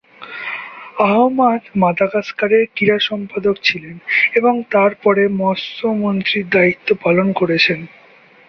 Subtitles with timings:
[1.05, 3.95] আহমাদ মাদাগাস্কারের ক্রীড়া সম্পাদক ছিলেন
[4.35, 7.79] এবং তারপরে মৎস্য মন্ত্রীর দায়িত্ব পালন করেছেন।